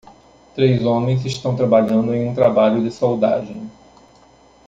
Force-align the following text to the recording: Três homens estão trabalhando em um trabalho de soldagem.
Três 0.55 0.83
homens 0.83 1.23
estão 1.27 1.55
trabalhando 1.55 2.15
em 2.15 2.27
um 2.27 2.33
trabalho 2.33 2.81
de 2.81 2.89
soldagem. 2.89 3.69